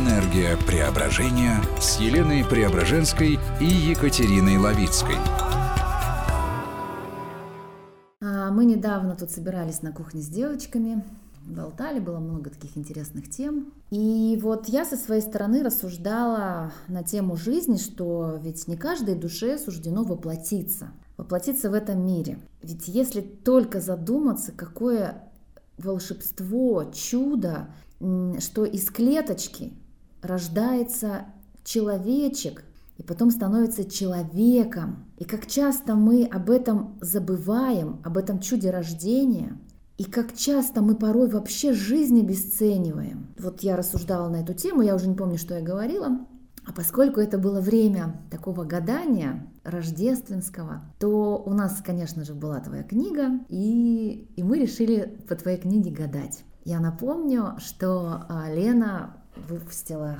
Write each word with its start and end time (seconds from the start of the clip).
Энергия 0.00 0.56
преображения 0.66 1.60
с 1.78 2.00
Еленой 2.00 2.42
Преображенской 2.42 3.38
и 3.60 3.64
Екатериной 3.64 4.56
Лавицкой. 4.56 5.16
А, 8.22 8.50
Мы 8.50 8.64
недавно 8.64 9.14
тут 9.14 9.30
собирались 9.30 9.82
на 9.82 9.92
кухне 9.92 10.22
с 10.22 10.28
девочками, 10.28 11.04
болтали, 11.44 12.00
было 12.00 12.18
много 12.18 12.48
таких 12.48 12.78
интересных 12.78 13.28
тем. 13.28 13.74
И 13.90 14.38
вот 14.40 14.70
я 14.70 14.86
со 14.86 14.96
своей 14.96 15.20
стороны 15.20 15.62
рассуждала 15.62 16.72
на 16.88 17.02
тему 17.02 17.36
жизни, 17.36 17.76
что 17.76 18.38
ведь 18.42 18.68
не 18.68 18.78
каждой 18.78 19.16
душе 19.16 19.58
суждено 19.58 20.04
воплотиться, 20.04 20.92
воплотиться 21.18 21.68
в 21.68 21.74
этом 21.74 22.06
мире. 22.06 22.38
Ведь 22.62 22.88
если 22.88 23.20
только 23.20 23.82
задуматься, 23.82 24.52
какое 24.52 25.24
волшебство, 25.76 26.84
чудо, 26.94 27.68
что 28.38 28.64
из 28.64 28.88
клеточки 28.88 29.74
рождается 30.22 31.26
человечек, 31.64 32.64
и 32.96 33.02
потом 33.02 33.30
становится 33.30 33.88
человеком. 33.90 35.06
И 35.16 35.24
как 35.24 35.46
часто 35.46 35.94
мы 35.94 36.24
об 36.24 36.50
этом 36.50 36.98
забываем, 37.00 38.00
об 38.04 38.18
этом 38.18 38.40
чуде 38.40 38.70
рождения, 38.70 39.58
и 39.96 40.04
как 40.04 40.34
часто 40.34 40.80
мы 40.82 40.94
порой 40.94 41.28
вообще 41.28 41.72
жизнь 41.72 42.20
обесцениваем. 42.20 43.34
Вот 43.38 43.60
я 43.60 43.76
рассуждала 43.76 44.28
на 44.28 44.36
эту 44.36 44.54
тему, 44.54 44.82
я 44.82 44.94
уже 44.94 45.08
не 45.08 45.14
помню, 45.14 45.38
что 45.38 45.54
я 45.54 45.62
говорила. 45.62 46.26
А 46.66 46.72
поскольку 46.72 47.20
это 47.20 47.38
было 47.38 47.60
время 47.60 48.22
такого 48.30 48.64
гадания 48.64 49.46
рождественского, 49.64 50.82
то 50.98 51.42
у 51.44 51.52
нас, 51.52 51.82
конечно 51.84 52.24
же, 52.24 52.34
была 52.34 52.60
твоя 52.60 52.82
книга, 52.82 53.40
и, 53.48 54.30
и 54.36 54.42
мы 54.42 54.58
решили 54.58 55.18
по 55.28 55.34
твоей 55.34 55.58
книге 55.58 55.90
гадать. 55.90 56.44
Я 56.64 56.80
напомню, 56.80 57.54
что 57.58 58.24
а, 58.28 58.52
Лена 58.52 59.16
выпустила 59.36 60.18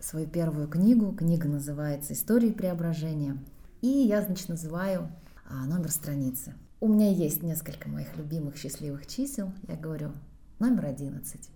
свою 0.00 0.26
первую 0.26 0.68
книгу. 0.68 1.12
Книга 1.12 1.48
называется 1.48 2.12
«Истории 2.12 2.50
преображения». 2.50 3.36
И 3.80 3.88
я, 3.88 4.22
значит, 4.22 4.48
называю 4.48 5.08
а, 5.48 5.66
номер 5.66 5.90
страницы. 5.90 6.54
У 6.80 6.88
меня 6.88 7.10
есть 7.10 7.42
несколько 7.42 7.88
моих 7.88 8.16
любимых 8.16 8.56
счастливых 8.56 9.06
чисел. 9.06 9.52
Я 9.68 9.76
говорю 9.76 10.12
номер 10.58 10.86
11. 10.86 11.48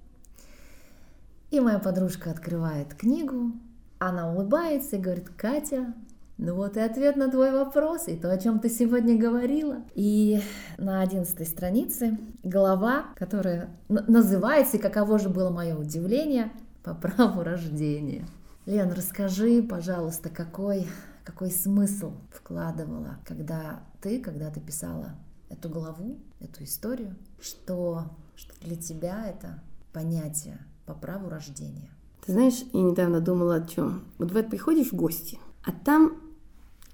И 1.51 1.61
моя 1.61 1.79
подружка 1.79 2.31
открывает 2.31 2.95
книгу, 2.95 3.53
она 3.99 4.31
улыбается 4.33 4.97
и 4.97 5.01
говорит, 5.01 5.29
Катя, 5.37 5.95
ну 6.39 6.55
вот 6.55 6.77
и 6.77 6.81
ответ 6.81 7.17
на 7.17 7.31
твой 7.31 7.51
вопрос, 7.51 8.09
и 8.09 8.17
то, 8.17 8.31
о 8.31 8.37
чем 8.37 8.59
ты 8.59 8.69
сегодня 8.69 9.17
говорила. 9.17 9.79
И 9.95 10.43
на 10.77 11.01
одиннадцатой 11.01 11.47
странице 11.47 12.19
глава, 12.43 13.07
которая 13.17 13.71
называется, 13.89 14.77
и 14.77 14.81
каково 14.81 15.19
же 15.19 15.31
было 15.31 15.49
мое 15.49 15.77
удивление, 15.77 16.53
по 16.87 16.95
праву 16.95 17.43
рождения. 17.43 18.29
Лен, 18.65 18.93
расскажи, 18.93 19.61
пожалуйста, 19.61 20.31
какой, 20.31 20.87
какой 21.25 21.51
смысл 21.51 22.13
вкладывала, 22.33 23.19
когда 23.27 23.81
ты, 24.01 24.21
когда 24.21 24.51
ты 24.51 24.61
писала 24.61 25.17
эту 25.49 25.69
главу, 25.69 26.21
эту 26.39 26.63
историю, 26.63 27.17
что, 27.41 28.05
что 28.37 28.55
для 28.65 28.77
тебя 28.77 29.27
это 29.27 29.61
понятие 29.93 30.61
по 30.87 30.95
праву 30.95 31.29
рождения? 31.29 31.91
Ты 32.25 32.33
знаешь, 32.33 32.63
я 32.73 32.83
недавно 32.83 33.21
думала 33.21 33.57
о 33.57 33.67
чем. 33.67 34.05
Вот 34.19 34.29
бывает, 34.29 34.49
приходишь 34.49 34.93
в 34.93 34.95
гости, 34.95 35.41
а 35.65 35.73
там 35.73 36.21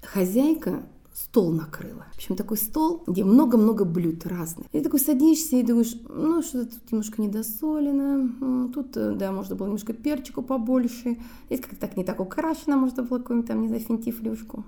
хозяйка 0.01 0.81
стол 1.13 1.51
накрыла. 1.51 2.07
В 2.13 2.15
общем, 2.15 2.35
такой 2.35 2.57
стол, 2.57 3.03
где 3.05 3.23
много-много 3.23 3.85
блюд 3.85 4.25
разных. 4.25 4.67
И 4.71 4.77
ты 4.77 4.83
такой 4.83 4.99
садишься 4.99 5.55
и 5.55 5.63
думаешь, 5.63 5.95
ну, 6.09 6.41
что-то 6.41 6.75
тут 6.75 6.91
немножко 6.91 7.21
недосолено, 7.21 8.71
тут, 8.73 8.97
э, 8.97 9.13
да, 9.15 9.31
можно 9.31 9.55
было 9.55 9.67
немножко 9.67 9.93
перчику 9.93 10.41
побольше, 10.41 11.17
здесь 11.47 11.61
как-то 11.61 11.75
так 11.75 11.97
не 11.97 12.03
так 12.03 12.19
украшено, 12.19 12.77
можно 12.77 13.03
было 13.03 13.19
какую-нибудь 13.19 13.47
там, 13.47 13.61
не 13.61 13.67
знаю, 13.67 13.83
финтифлюшку. 13.83 14.65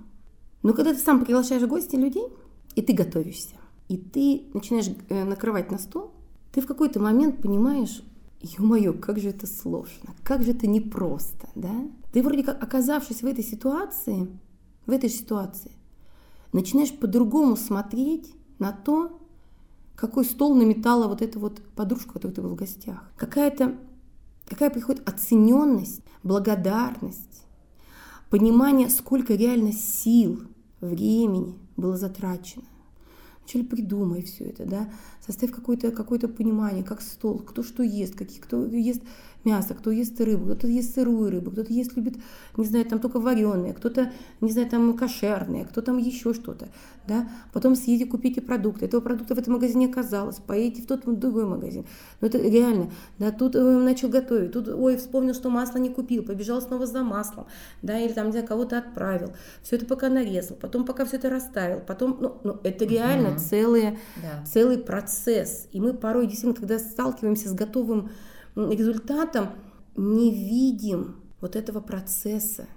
Но 0.61 0.73
когда 0.73 0.93
ты 0.93 0.99
сам 0.99 1.23
приглашаешь 1.23 1.63
гостей, 1.63 1.99
людей, 1.99 2.27
и 2.75 2.81
ты 2.81 2.93
готовишься, 2.93 3.55
и 3.87 3.97
ты 3.97 4.43
начинаешь 4.53 4.89
э, 5.09 5.23
накрывать 5.23 5.71
на 5.71 5.79
стол, 5.79 6.11
ты 6.51 6.61
в 6.61 6.67
какой-то 6.67 6.99
момент 6.99 7.41
понимаешь, 7.41 8.03
ё-моё, 8.41 8.93
как 8.93 9.19
же 9.19 9.29
это 9.29 9.47
сложно, 9.47 10.13
как 10.23 10.43
же 10.43 10.51
это 10.51 10.67
непросто, 10.67 11.49
да? 11.55 11.73
Ты 12.13 12.21
вроде 12.21 12.43
как 12.43 12.61
оказавшись 12.61 13.23
в 13.23 13.25
этой 13.25 13.43
ситуации, 13.43 14.27
в 14.85 14.91
этой 14.91 15.09
ситуации, 15.09 15.71
начинаешь 16.55 16.97
по-другому 16.97 17.57
смотреть 17.57 18.33
на 18.59 18.71
то, 18.71 19.19
какой 19.95 20.25
стол 20.25 20.55
наметала 20.55 21.07
вот 21.07 21.21
эта 21.21 21.37
вот 21.37 21.61
подружка, 21.75 22.13
которая 22.13 22.33
ты 22.35 22.41
был 22.41 22.51
в 22.51 22.55
гостях. 22.55 23.11
Какая-то, 23.17 23.75
какая 24.47 24.69
приходит 24.69 25.07
оцененность, 25.07 26.01
благодарность, 26.23 27.43
понимание, 28.29 28.89
сколько 28.89 29.35
реально 29.35 29.73
сил, 29.73 30.43
времени 30.79 31.59
было 31.75 31.97
затрачено. 31.97 32.65
Вначале 33.45 33.63
придумай 33.63 34.23
все 34.23 34.45
это, 34.45 34.65
да, 34.65 34.89
составь 35.23 35.51
какое-то 35.51 35.91
какое 35.91 36.17
понимание, 36.19 36.83
как 36.83 37.01
стол, 37.01 37.37
кто 37.37 37.61
что 37.61 37.83
ест, 37.83 38.15
какие, 38.15 38.39
кто 38.39 38.65
ест 38.65 39.03
мясо, 39.45 39.75
кто 39.75 39.91
ест 39.91 40.19
рыбу, 40.19 40.45
кто-то 40.45 40.67
ест 40.67 40.95
сырую 40.95 41.29
рыбу, 41.29 41.51
кто-то 41.51 41.71
ест, 41.71 41.95
любит, 41.95 42.15
не 42.57 42.65
знаю, 42.65 42.85
там 42.85 42.99
только 42.99 43.19
вареные, 43.19 43.73
кто-то, 43.73 44.11
не 44.41 44.51
знаю, 44.51 44.67
там 44.67 44.97
кошерные, 44.97 45.65
кто 45.65 45.81
там 45.81 45.97
еще 45.97 46.33
что-то, 46.33 46.67
да. 47.07 47.29
Потом 47.53 47.75
съездите, 47.75 48.09
купите 48.09 48.41
продукты. 48.41 48.85
Этого 48.85 49.01
продукта 49.01 49.35
в 49.35 49.37
этом 49.37 49.53
магазине 49.53 49.85
оказалось, 49.85 50.37
поедете 50.37 50.81
в 50.81 50.87
тот 50.87 51.03
другой 51.19 51.45
магазин. 51.45 51.85
Но 52.21 52.27
это 52.27 52.39
реально, 52.39 52.91
да, 53.19 53.31
тут 53.31 53.55
э, 53.55 53.61
начал 53.61 54.09
готовить, 54.09 54.51
тут, 54.51 54.67
ой, 54.67 54.97
вспомнил, 54.97 55.35
что 55.35 55.49
масло 55.49 55.77
не 55.77 55.89
купил, 55.89 56.23
побежал 56.23 56.61
снова 56.61 56.87
за 56.87 57.03
маслом, 57.03 57.45
да, 57.83 57.99
или 57.99 58.11
там, 58.11 58.31
знаю, 58.31 58.47
кого-то 58.47 58.79
отправил. 58.79 59.33
Все 59.61 59.75
это 59.75 59.85
пока 59.85 60.09
нарезал, 60.09 60.57
потом 60.57 60.85
пока 60.85 61.05
все 61.05 61.17
это 61.17 61.29
расставил, 61.29 61.81
потом, 61.85 62.17
ну, 62.19 62.37
ну 62.43 62.59
это 62.63 62.85
реально 62.85 63.34
угу. 63.35 63.43
целые, 63.43 63.99
да. 64.21 64.43
целый 64.45 64.77
процесс. 64.77 65.67
И 65.71 65.79
мы 65.79 65.93
порой 65.93 66.27
действительно, 66.27 66.55
когда 66.55 66.79
сталкиваемся 66.79 67.49
с 67.49 67.53
готовым 67.53 68.09
результатом 68.55 69.49
не 69.95 70.31
видим 70.31 71.21
вот 71.41 71.55
этого 71.55 71.79
процесса, 71.79 72.67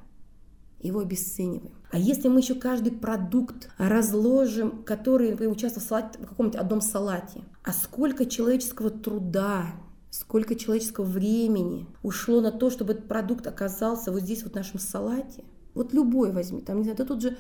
его 0.80 1.00
обесцениваем. 1.00 1.72
А 1.90 1.98
если 1.98 2.28
мы 2.28 2.40
еще 2.40 2.54
каждый 2.54 2.92
продукт 2.92 3.70
разложим, 3.78 4.82
который, 4.82 5.30
например, 5.30 5.52
участвовал 5.52 5.84
в, 5.84 5.88
салате, 5.88 6.18
в 6.18 6.26
каком-нибудь 6.28 6.60
одном 6.60 6.80
салате, 6.80 7.42
а 7.64 7.72
сколько 7.72 8.26
человеческого 8.26 8.90
труда, 8.90 9.66
сколько 10.10 10.54
человеческого 10.54 11.04
времени 11.04 11.86
ушло 12.02 12.40
на 12.40 12.52
то, 12.52 12.70
чтобы 12.70 12.92
этот 12.92 13.08
продукт 13.08 13.46
оказался 13.46 14.12
вот 14.12 14.20
здесь 14.20 14.42
вот 14.42 14.52
в 14.52 14.56
нашем 14.56 14.78
салате, 14.78 15.44
вот 15.74 15.92
любой 15.92 16.32
возьми, 16.32 16.60
там, 16.60 16.78
не 16.78 16.82
знаю, 16.84 16.98
да 16.98 17.04
тут 17.04 17.22
же 17.22 17.36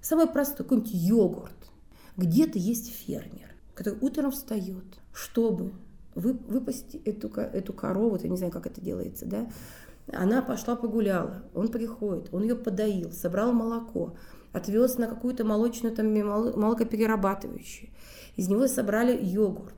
самый 0.00 0.26
простой, 0.26 0.64
какой-нибудь 0.64 0.92
йогурт. 0.92 1.70
Где-то 2.18 2.58
есть 2.58 2.92
фермер, 2.92 3.54
который 3.74 3.98
утром 4.00 4.32
встает, 4.32 4.84
чтобы 5.12 5.72
вы, 6.16 6.32
выпасть 6.32 6.96
эту, 7.04 7.28
эту 7.28 7.72
корову, 7.72 8.18
я 8.20 8.28
не 8.28 8.36
знаю, 8.36 8.52
как 8.52 8.66
это 8.66 8.80
делается, 8.80 9.24
да, 9.24 9.48
она 10.12 10.42
пошла 10.42 10.74
погуляла, 10.74 11.44
он 11.54 11.68
приходит, 11.68 12.34
он 12.34 12.42
ее 12.42 12.56
подоил, 12.56 13.12
собрал 13.12 13.52
молоко, 13.52 14.16
отвез 14.52 14.98
на 14.98 15.06
какую-то 15.06 15.44
молочную, 15.44 15.94
там, 15.94 16.12
молокоперерабатывающую. 16.12 17.90
Из 18.34 18.48
него 18.48 18.66
собрали 18.66 19.16
йогурт. 19.16 19.76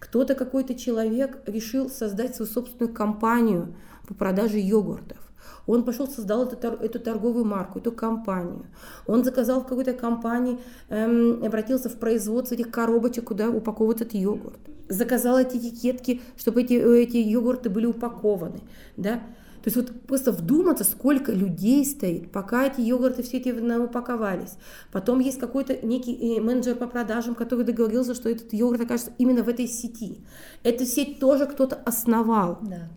Кто-то, 0.00 0.34
какой-то 0.34 0.74
человек 0.74 1.40
решил 1.46 1.88
создать 1.88 2.34
свою 2.34 2.50
собственную 2.50 2.92
компанию 2.92 3.76
по 4.08 4.14
продаже 4.14 4.58
йогуртов. 4.58 5.18
Он 5.66 5.84
пошел, 5.84 6.06
создал 6.06 6.44
эту, 6.44 6.68
эту 6.68 7.00
торговую 7.00 7.44
марку, 7.44 7.78
эту 7.78 7.92
компанию. 7.92 8.66
Он 9.06 9.24
заказал 9.24 9.60
в 9.60 9.66
какой-то 9.66 9.92
компании, 9.92 10.58
эм, 10.88 11.42
обратился 11.44 11.88
в 11.88 11.96
производство 11.96 12.54
этих 12.54 12.70
коробочек, 12.70 13.24
куда 13.24 13.50
упаковывают 13.50 14.00
этот 14.00 14.14
йогурт. 14.14 14.58
Заказал 14.88 15.38
эти 15.38 15.56
этикетки, 15.56 16.20
чтобы 16.36 16.62
эти, 16.62 16.74
эти 16.74 17.16
йогурты 17.16 17.70
были 17.70 17.86
упакованы. 17.86 18.60
Да? 18.96 19.20
То 19.66 19.68
есть 19.68 19.76
вот 19.76 20.00
просто 20.02 20.30
вдуматься, 20.30 20.84
сколько 20.84 21.32
людей 21.32 21.84
стоит, 21.84 22.30
пока 22.30 22.68
эти 22.68 22.80
йогурты 22.82 23.24
все 23.24 23.38
эти 23.38 23.50
упаковались. 23.50 24.54
Потом 24.92 25.18
есть 25.18 25.40
какой-то 25.40 25.84
некий 25.84 26.36
э, 26.36 26.40
менеджер 26.40 26.76
по 26.76 26.86
продажам, 26.86 27.34
который 27.34 27.64
договорился, 27.64 28.14
что 28.14 28.28
этот 28.28 28.52
йогурт 28.52 28.82
окажется 28.82 29.10
именно 29.18 29.42
в 29.42 29.48
этой 29.48 29.66
сети. 29.66 30.18
Эту 30.62 30.84
сеть 30.84 31.18
тоже 31.18 31.46
кто-то 31.46 31.74
основал. 31.84 32.58
Да. 32.62 32.88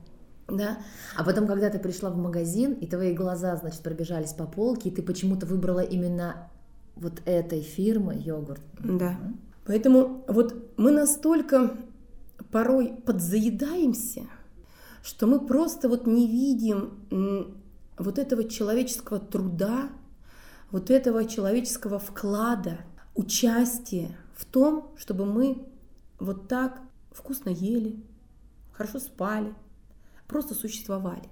Да. 0.52 0.80
А 1.16 1.24
потом, 1.24 1.48
когда 1.48 1.70
ты 1.70 1.80
пришла 1.80 2.10
в 2.10 2.18
магазин, 2.18 2.74
и 2.74 2.88
твои 2.88 3.14
глаза, 3.14 3.56
значит, 3.56 3.82
пробежались 3.82 4.34
по 4.34 4.46
полке, 4.46 4.90
и 4.90 4.92
ты 4.92 5.02
почему-то 5.02 5.46
выбрала 5.46 5.82
именно 5.82 6.50
вот 6.96 7.22
этой 7.26 7.62
фирмы 7.62 8.16
йогурт. 8.16 8.62
Да. 8.80 9.10
Угу. 9.10 9.38
Поэтому 9.66 10.26
вот 10.28 10.74
мы 10.78 10.92
настолько 10.92 11.78
порой 12.52 12.94
подзаедаемся, 13.06 14.24
что 15.04 15.28
мы 15.28 15.40
просто 15.46 15.88
вот 15.88 16.08
не 16.08 16.28
видим 16.28 17.56
вот 17.98 18.18
этого 18.18 18.46
человеческого 18.46 19.20
труда, 19.20 19.90
вот 20.72 20.90
этого 20.90 21.26
человеческого 21.26 22.00
вклада, 22.00 22.80
участия 23.16 24.18
в 24.36 24.46
том, 24.46 24.92
чтобы 24.98 25.26
мы 25.26 25.66
вот 26.20 26.48
так 26.48 26.82
вкусно 27.12 27.50
ели, 27.50 28.02
хорошо 28.72 29.00
спали, 29.00 29.54
просто 30.30 30.54
существовали. 30.54 31.24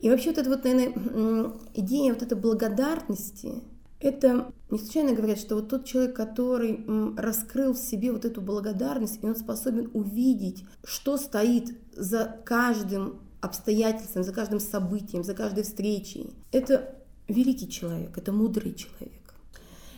И 0.00 0.10
вообще 0.10 0.30
вот 0.30 0.38
эта 0.38 0.48
вот, 0.50 0.64
наверное, 0.64 1.52
идея 1.74 2.12
вот 2.12 2.22
этой 2.22 2.36
благодарности, 2.36 3.62
это 4.00 4.52
не 4.70 4.78
случайно 4.78 5.14
говорят, 5.14 5.38
что 5.38 5.54
вот 5.54 5.68
тот 5.68 5.84
человек, 5.84 6.16
который 6.16 6.84
раскрыл 7.16 7.72
в 7.72 7.78
себе 7.78 8.12
вот 8.12 8.24
эту 8.24 8.40
благодарность, 8.40 9.22
и 9.22 9.26
он 9.26 9.36
способен 9.36 9.90
увидеть, 9.94 10.64
что 10.84 11.16
стоит 11.16 11.76
за 11.92 12.36
каждым 12.44 13.20
обстоятельством, 13.40 14.24
за 14.24 14.32
каждым 14.32 14.60
событием, 14.60 15.22
за 15.22 15.34
каждой 15.34 15.62
встречей. 15.62 16.34
Это 16.52 16.96
великий 17.28 17.68
человек, 17.68 18.16
это 18.18 18.32
мудрый 18.32 18.74
человек. 18.74 19.12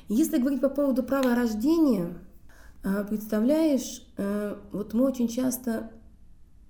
Если 0.09 0.39
говорить 0.39 0.61
по 0.61 0.69
поводу 0.69 1.03
права 1.03 1.35
рождения, 1.35 2.17
а, 2.83 3.05
представляешь, 3.05 4.03
э, 4.17 4.57
вот 4.73 4.95
мы 4.95 5.05
очень 5.05 5.29
часто 5.29 5.91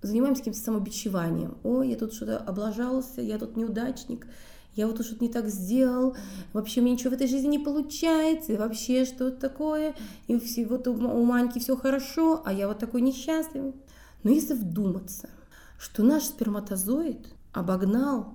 занимаемся 0.02 0.40
каким-то 0.40 0.60
самобичеванием. 0.60 1.56
Ой, 1.62 1.90
я 1.90 1.96
тут 1.96 2.12
что-то 2.12 2.38
облажался, 2.38 3.20
я 3.20 3.38
тут 3.38 3.56
неудачник, 3.56 4.26
я 4.74 4.86
вот 4.86 5.04
что-то 5.04 5.24
не 5.24 5.30
так 5.30 5.48
сделал, 5.48 6.16
вообще 6.52 6.80
мне 6.80 6.92
ничего 6.92 7.10
в 7.10 7.14
этой 7.14 7.26
жизни 7.26 7.48
не 7.48 7.58
получается, 7.58 8.52
и 8.52 8.56
вообще 8.56 9.04
что 9.04 9.28
это 9.28 9.40
такое, 9.40 9.94
и 10.28 10.38
все, 10.38 10.66
вот 10.66 10.86
у, 10.86 10.92
у 10.92 11.24
Маньки 11.24 11.58
все 11.58 11.76
хорошо, 11.76 12.42
а 12.44 12.52
я 12.52 12.68
вот 12.68 12.78
такой 12.78 13.00
несчастливый. 13.00 13.74
Но 14.22 14.30
если 14.30 14.54
вдуматься, 14.54 15.30
что 15.78 16.02
наш 16.02 16.24
сперматозоид 16.24 17.26
обогнал 17.52 18.34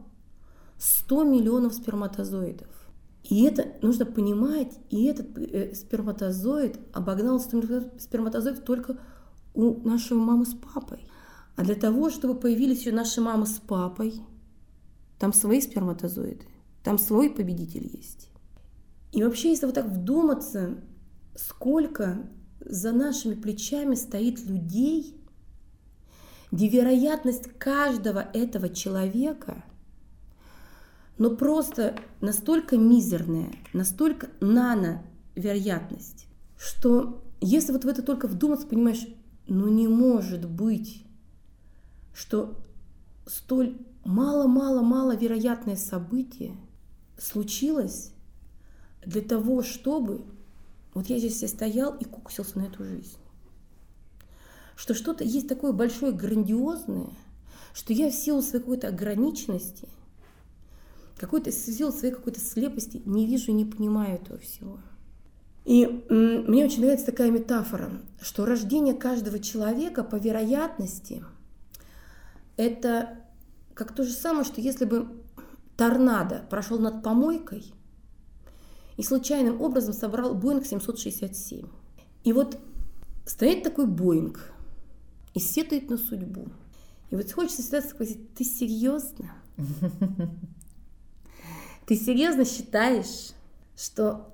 100 0.79 1.23
миллионов 1.23 1.73
сперматозоидов, 1.73 2.67
и 3.23 3.43
это 3.43 3.67
нужно 3.81 4.05
понимать, 4.05 4.77
и 4.89 5.05
этот 5.05 5.37
э, 5.37 5.73
сперматозоид 5.73 6.77
обогнал 6.91 7.39
100 7.39 7.99
сперматозоидов 7.99 8.63
только 8.65 8.97
у 9.53 9.87
нашего 9.87 10.19
мамы 10.19 10.45
с 10.45 10.53
папой. 10.53 11.07
А 11.55 11.63
для 11.63 11.75
того, 11.75 12.09
чтобы 12.09 12.39
появились 12.39 12.81
еще 12.81 12.91
наши 12.91 13.21
мамы 13.21 13.45
с 13.45 13.59
папой, 13.59 14.21
там 15.19 15.33
свои 15.33 15.61
сперматозоиды, 15.61 16.45
там 16.83 16.97
свой 16.97 17.29
победитель 17.29 17.89
есть. 17.93 18.29
И 19.11 19.23
вообще, 19.23 19.51
если 19.51 19.67
вот 19.67 19.75
так 19.75 19.85
вдуматься, 19.85 20.77
сколько 21.35 22.27
за 22.59 22.91
нашими 22.91 23.35
плечами 23.35 23.95
стоит 23.95 24.43
людей, 24.45 25.15
где 26.51 26.67
вероятность 26.67 27.57
каждого 27.57 28.19
этого 28.33 28.69
человека, 28.69 29.63
но 31.17 31.35
просто 31.35 31.95
настолько 32.21 32.77
мизерная, 32.77 33.53
настолько 33.73 34.29
нано-вероятность, 34.39 36.27
что 36.57 37.23
если 37.39 37.71
вот 37.71 37.85
в 37.85 37.87
это 37.87 38.01
только 38.01 38.27
вдуматься, 38.27 38.67
понимаешь, 38.67 39.05
ну 39.47 39.67
не 39.67 39.87
может 39.87 40.49
быть 40.49 41.05
что 42.13 42.55
столь 43.25 43.77
мало-мало-мало 44.05 45.15
вероятное 45.15 45.75
событие 45.75 46.55
случилось 47.17 48.11
для 49.05 49.21
того, 49.21 49.63
чтобы 49.63 50.25
вот 50.93 51.07
я 51.07 51.17
здесь 51.17 51.47
стоял 51.49 51.95
и 51.95 52.05
куксился 52.05 52.59
на 52.59 52.63
эту 52.63 52.83
жизнь. 52.83 53.17
Что 54.75 54.93
что-то 54.93 55.23
есть 55.23 55.47
такое 55.47 55.71
большое, 55.71 56.11
грандиозное, 56.11 57.09
что 57.73 57.93
я 57.93 58.09
в 58.09 58.13
силу 58.13 58.41
своей 58.41 58.61
какой-то 58.61 58.89
ограниченности, 58.89 59.87
какой-то 61.17 61.51
в 61.51 61.53
силу 61.53 61.91
своей 61.91 62.13
какой-то 62.13 62.39
слепости 62.39 63.01
не 63.05 63.25
вижу 63.25 63.51
и 63.51 63.55
не 63.55 63.65
понимаю 63.65 64.15
этого 64.15 64.39
всего. 64.39 64.79
И 65.65 65.85
мне 66.09 66.65
очень 66.65 66.81
нравится 66.81 67.05
такая 67.05 67.31
метафора, 67.31 67.89
что 68.21 68.45
рождение 68.45 68.93
каждого 68.93 69.39
человека 69.39 70.03
по 70.03 70.17
вероятности– 70.17 71.23
это 72.57 73.19
как 73.73 73.93
то 73.93 74.03
же 74.03 74.11
самое, 74.11 74.45
что 74.45 74.61
если 74.61 74.85
бы 74.85 75.07
торнадо 75.77 76.45
прошел 76.49 76.79
над 76.79 77.03
помойкой 77.03 77.73
и 78.97 79.03
случайным 79.03 79.61
образом 79.61 79.93
собрал 79.93 80.35
Боинг 80.35 80.65
767. 80.65 81.65
И 82.23 82.33
вот 82.33 82.59
стоит 83.25 83.63
такой 83.63 83.87
Боинг 83.87 84.51
и 85.33 85.39
сетует 85.39 85.89
на 85.89 85.97
судьбу. 85.97 86.47
И 87.09 87.15
вот 87.15 87.31
хочется 87.31 87.61
всегда 87.61 87.81
спросить, 87.81 88.33
ты 88.35 88.43
серьезно? 88.43 89.33
Ты 91.85 91.97
серьезно 91.97 92.45
считаешь, 92.45 93.33
что 93.75 94.33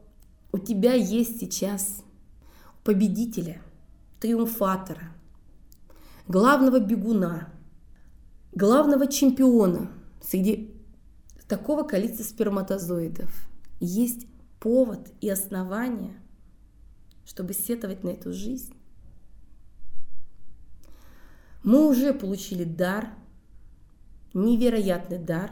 у 0.52 0.60
тебя 0.60 0.94
есть 0.94 1.40
сейчас 1.40 2.04
победителя, 2.84 3.60
триумфатора, 4.20 5.12
главного 6.28 6.80
бегуна, 6.80 7.52
главного 8.60 9.08
чемпиона 9.08 9.90
среди 10.22 10.76
такого 11.48 11.84
количества 11.84 12.24
сперматозоидов 12.24 13.48
есть 13.80 14.28
повод 14.60 15.10
и 15.22 15.30
основание, 15.30 16.20
чтобы 17.26 17.54
сетовать 17.54 18.04
на 18.04 18.10
эту 18.10 18.34
жизнь. 18.34 18.74
Мы 21.64 21.88
уже 21.88 22.14
получили 22.14 22.66
дар, 22.66 23.14
невероятный 24.34 25.20
дар, 25.20 25.52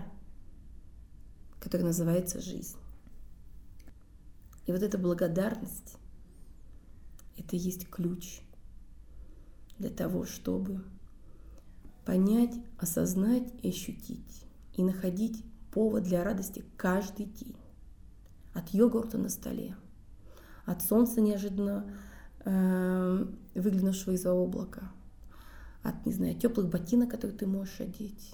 который 1.62 1.84
называется 1.84 2.42
жизнь. 2.42 2.76
И 4.66 4.72
вот 4.74 4.84
эта 4.84 4.98
благодарность, 4.98 5.96
это 7.38 7.56
и 7.56 7.60
есть 7.60 7.90
ключ 7.90 8.42
для 9.80 9.90
того, 9.90 10.26
чтобы 10.26 10.84
понять, 12.08 12.56
осознать 12.78 13.54
и 13.62 13.70
ощутить, 13.70 14.46
и 14.74 14.82
находить 14.82 15.44
повод 15.72 16.04
для 16.04 16.24
радости 16.24 16.64
каждый 16.78 17.26
день. 17.26 17.58
От 18.54 18.70
йогурта 18.70 19.18
на 19.18 19.28
столе, 19.28 19.76
от 20.66 20.82
солнца 20.82 21.20
неожиданно 21.20 21.86
э, 22.46 23.26
выглянувшего 23.56 24.14
из-за 24.14 24.32
облака, 24.32 24.90
от, 25.84 26.06
не 26.06 26.14
знаю, 26.14 26.36
теплых 26.36 26.70
ботинок, 26.70 27.12
которые 27.12 27.38
ты 27.38 27.46
можешь 27.46 27.82
одеть, 27.82 28.34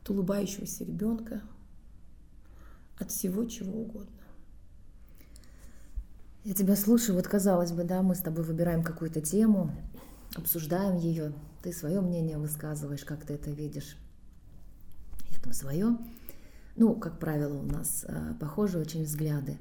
от 0.00 0.08
улыбающегося 0.08 0.84
ребенка, 0.84 1.42
от 2.96 3.10
всего 3.10 3.44
чего 3.46 3.82
угодно. 3.82 4.22
Я 6.44 6.54
тебя 6.54 6.76
слушаю, 6.76 7.16
вот 7.16 7.26
казалось 7.26 7.72
бы, 7.72 7.82
да, 7.82 8.02
мы 8.02 8.14
с 8.14 8.20
тобой 8.20 8.44
выбираем 8.44 8.84
какую-то 8.84 9.20
тему, 9.20 9.72
обсуждаем 10.34 10.96
ее, 10.96 11.32
ты 11.62 11.72
свое 11.72 12.00
мнение 12.00 12.38
высказываешь, 12.38 13.04
как 13.04 13.24
ты 13.24 13.34
это 13.34 13.50
видишь. 13.50 13.96
Я 15.30 15.38
там 15.40 15.52
свое. 15.52 15.98
Ну, 16.76 16.94
как 16.94 17.18
правило, 17.18 17.58
у 17.58 17.66
нас 17.66 18.04
э, 18.06 18.34
похожи 18.38 18.78
очень 18.78 19.04
взгляды. 19.04 19.58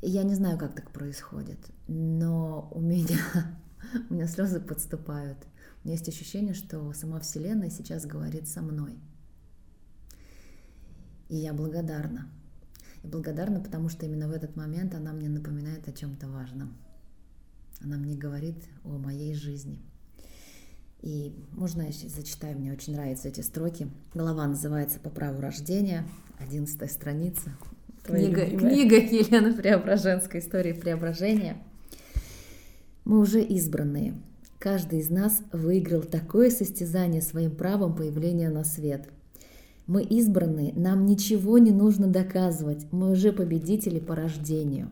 Я 0.00 0.22
не 0.22 0.34
знаю, 0.34 0.58
как 0.58 0.74
так 0.74 0.90
происходит, 0.90 1.58
но 1.88 2.68
у 2.72 2.80
меня, 2.80 3.18
у 4.10 4.14
меня 4.14 4.26
слезы 4.26 4.60
подступают. 4.60 5.38
У 5.82 5.88
меня 5.88 5.96
есть 5.96 6.08
ощущение, 6.08 6.54
что 6.54 6.92
сама 6.92 7.18
Вселенная 7.20 7.70
сейчас 7.70 8.06
говорит 8.06 8.48
со 8.48 8.62
мной. 8.62 8.98
И 11.28 11.36
я 11.36 11.52
благодарна. 11.52 12.28
И 13.02 13.08
благодарна, 13.08 13.60
потому 13.60 13.88
что 13.88 14.06
именно 14.06 14.28
в 14.28 14.32
этот 14.32 14.54
момент 14.54 14.94
она 14.94 15.12
мне 15.12 15.28
напоминает 15.28 15.88
о 15.88 15.92
чем-то 15.92 16.28
важном. 16.28 16.76
Она 17.84 17.96
мне 17.96 18.16
говорит 18.16 18.56
о 18.84 18.98
моей 18.98 19.34
жизни– 19.34 19.80
и 21.02 21.34
можно 21.52 21.82
я 21.82 21.90
сейчас 21.90 22.12
зачитаю, 22.12 22.56
мне 22.56 22.72
очень 22.72 22.94
нравятся 22.94 23.26
эти 23.26 23.40
строки. 23.40 23.88
Глава 24.14 24.46
называется 24.46 25.00
«По 25.00 25.10
праву 25.10 25.40
рождения», 25.40 26.06
одиннадцатая 26.38 26.88
страница. 26.88 27.50
Книга, 28.04 28.46
книга 28.46 28.96
Елены 28.96 29.52
Преображенской 29.52 30.38
«История 30.38 30.74
преображения». 30.74 31.56
Мы 33.04 33.18
уже 33.18 33.42
избранные. 33.42 34.14
Каждый 34.60 35.00
из 35.00 35.10
нас 35.10 35.42
выиграл 35.52 36.02
такое 36.02 36.50
состязание 36.50 37.20
своим 37.20 37.50
правом 37.50 37.96
появления 37.96 38.48
на 38.48 38.62
свет. 38.62 39.08
Мы 39.88 40.04
избранные, 40.04 40.72
нам 40.74 41.04
ничего 41.04 41.58
не 41.58 41.72
нужно 41.72 42.06
доказывать, 42.06 42.86
мы 42.92 43.10
уже 43.10 43.32
победители 43.32 43.98
по 43.98 44.14
рождению. 44.14 44.88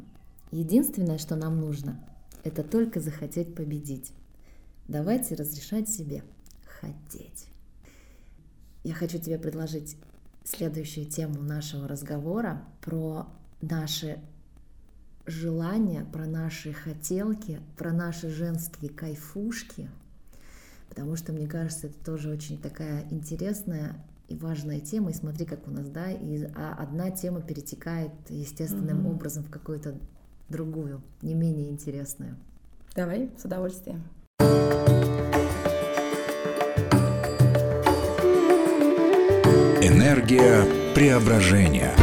Единственное, 0.51 1.19
что 1.19 1.37
нам 1.37 1.61
нужно, 1.61 2.01
это 2.45 2.63
только 2.63 3.01
захотеть 3.01 3.55
победить. 3.55 4.13
Давайте 4.89 5.35
разрешать 5.35 5.89
себе 5.89 6.23
хотеть. 6.81 7.47
Я 8.83 8.95
хочу 8.95 9.19
тебе 9.19 9.39
предложить 9.39 9.97
следующую 10.45 11.07
тему 11.07 11.43
нашего 11.43 11.87
разговора 11.87 12.65
про 12.81 13.29
наши 13.61 14.19
желания, 15.27 16.05
про 16.05 16.27
наши 16.27 16.73
хотелки, 16.73 17.61
про 17.77 17.93
наши 17.93 18.31
женские 18.31 18.91
кайфушки, 18.91 19.89
потому 20.89 21.17
что, 21.17 21.33
мне 21.33 21.47
кажется, 21.47 21.89
это 21.89 22.05
тоже 22.05 22.31
очень 22.31 22.61
такая 22.61 23.07
интересная 23.11 23.95
и 24.29 24.35
важная 24.35 24.81
тема. 24.81 25.11
И 25.11 25.15
смотри, 25.15 25.45
как 25.45 25.69
у 25.69 25.71
нас, 25.71 25.89
да, 25.89 26.11
и 26.11 26.45
а 26.55 26.75
одна 26.79 27.11
тема 27.11 27.43
перетекает 27.43 28.13
естественным 28.29 29.07
угу. 29.07 29.15
образом 29.15 29.45
в 29.45 29.51
какую-то 29.51 29.99
другую, 30.51 31.03
не 31.23 31.35
менее 31.35 31.71
интересную. 31.71 32.37
Давай, 32.95 33.31
с 33.39 33.45
удовольствием. 33.45 34.03
Энергия 39.83 40.65
преображения. 40.95 42.00